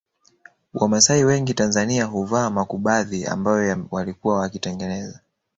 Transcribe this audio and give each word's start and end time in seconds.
Wamasai 0.73 1.23
wengi 1.23 1.53
Tanzania 1.53 2.05
huvaa 2.05 2.49
makubadhi 2.49 3.25
ambayo 3.25 3.85
walikuwa 3.91 4.39
wakitengeneza 4.39 5.19